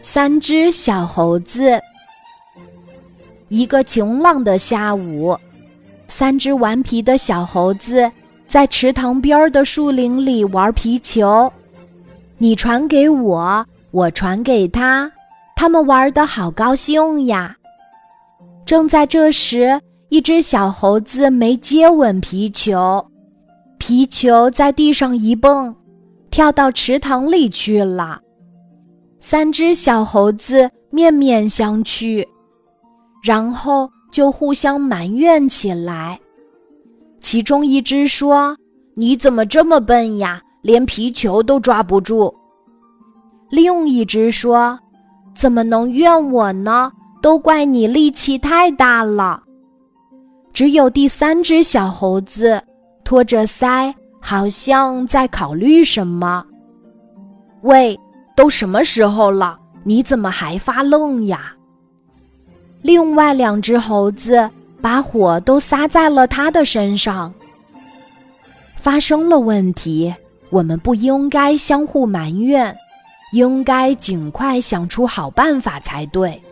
[0.00, 1.80] 三只小猴子。
[3.48, 5.36] 一个晴朗的下午，
[6.08, 8.10] 三只顽皮的小猴子
[8.46, 11.52] 在池塘边的树林里玩皮球。
[12.38, 15.10] 你传给我，我传给他，
[15.54, 17.56] 他们玩的好高兴呀。
[18.66, 23.06] 正在这时，一只小猴子没接稳皮球，
[23.78, 25.74] 皮球在地上一蹦，
[26.30, 28.20] 跳到池塘里去了。
[29.26, 32.28] 三只小猴子面面相觑，
[33.22, 36.20] 然后就互相埋怨起来。
[37.22, 38.54] 其中一只说
[38.94, 42.32] ：“你怎么这么笨呀，连皮球都抓不住？”
[43.48, 44.78] 另一只说
[45.34, 46.92] ：“怎么能怨我呢？
[47.22, 49.42] 都怪你力气太大了。”
[50.52, 52.62] 只有第三只小猴子
[53.04, 56.44] 托着腮，好像在考虑什么。
[57.62, 57.98] 喂！
[58.34, 59.58] 都什么时候了？
[59.82, 61.54] 你怎么还发愣呀？
[62.82, 64.48] 另外两只猴子
[64.80, 67.32] 把火都撒在了他的身上。
[68.76, 70.14] 发生了问题，
[70.50, 72.76] 我们不应该相互埋怨，
[73.32, 76.42] 应该尽快想出好办法才对。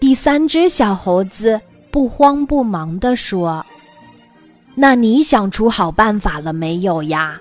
[0.00, 3.64] 第三只小猴子不慌不忙地说
[4.74, 7.40] ：“那你想出好办法了没有呀？”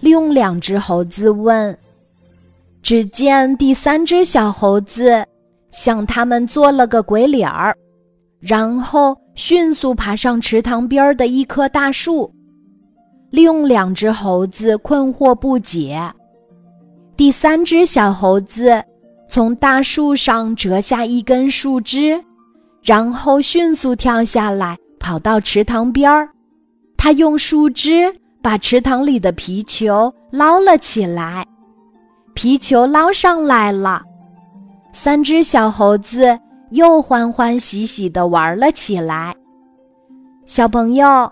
[0.00, 1.76] 另两只猴子问。
[2.82, 5.24] 只见第三只小猴子
[5.70, 7.76] 向他们做了个鬼脸儿，
[8.40, 12.32] 然后迅速爬上池塘边的一棵大树。
[13.30, 16.00] 另两只猴子困惑不解。
[17.16, 18.82] 第三只小猴子
[19.28, 22.18] 从大树上折下一根树枝，
[22.82, 26.28] 然后迅速跳下来，跑到池塘边儿。
[26.96, 31.44] 他用树枝把池塘里的皮球捞了起来。
[32.38, 34.00] 皮球捞上来了，
[34.92, 36.38] 三只小猴子
[36.70, 39.34] 又欢欢喜喜地玩了起来。
[40.46, 41.28] 小朋友，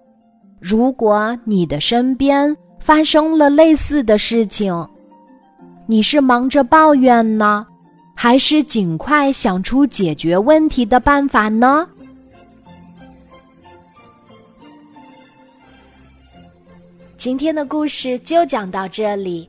[0.59, 4.75] 如果你的身边发生了类似的事情，
[5.87, 7.65] 你是忙着抱怨呢，
[8.17, 11.89] 还是尽快想出解决问题的办法呢？
[17.17, 19.49] 今天的故事就讲到这里。